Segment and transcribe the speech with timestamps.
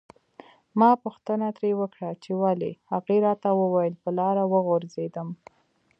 [0.79, 5.29] ما پوښتنه ترې وکړه چې ولې هغې راته وویل په لاره وغورځیدم.